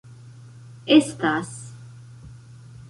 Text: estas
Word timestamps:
estas 0.95 1.53